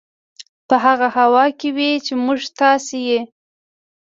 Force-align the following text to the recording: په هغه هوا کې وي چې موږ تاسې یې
په 0.67 0.75
هغه 0.85 1.07
هوا 1.17 1.45
کې 1.59 1.69
وي 1.75 1.91
چې 2.05 2.13
موږ 2.23 2.39
تاسې 2.59 2.97
یې 3.09 3.19